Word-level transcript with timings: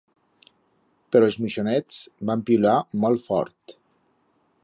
Pero 1.15 1.27
els 1.31 1.37
muixonets 1.43 1.99
van 2.31 2.43
piular 2.49 2.75
molt 3.05 3.25
fort. 3.29 3.77